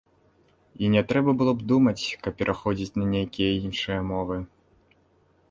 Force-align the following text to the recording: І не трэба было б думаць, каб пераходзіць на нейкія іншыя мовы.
І 0.85 0.87
не 0.93 1.03
трэба 1.11 1.31
было 1.41 1.53
б 1.59 1.67
думаць, 1.73 2.17
каб 2.23 2.33
пераходзіць 2.41 2.95
на 3.03 3.11
нейкія 3.13 3.51
іншыя 3.61 3.99
мовы. 4.15 4.41